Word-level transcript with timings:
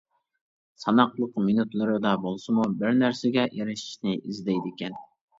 ساناقلىق 0.83 1.35
مىنۇتلىرىدا 1.49 2.13
بولسىمۇ 2.23 2.65
بىر 2.79 2.95
نەرسىگە 3.01 3.43
ئېرىشىشنى 3.59 4.15
ئىزدەيدىكەن. 4.31 4.97